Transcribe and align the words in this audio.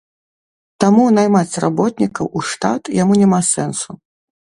Таму 0.83 1.03
наймаць 1.19 1.59
работнікаў 1.65 2.33
у 2.37 2.45
штат 2.51 2.93
яму 3.05 3.23
няма 3.25 3.47
сэнсу. 3.55 3.89